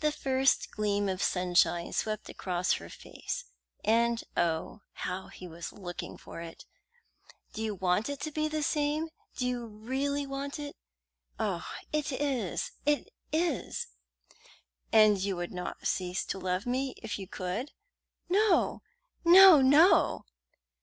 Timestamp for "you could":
17.18-17.72